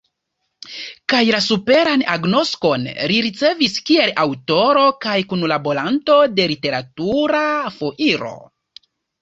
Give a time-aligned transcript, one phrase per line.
[1.11, 7.45] Kaj la superan agnoskon li ricevis kiel aŭtoro kaj kunlaboranto de Literatura
[7.81, 8.35] foiro.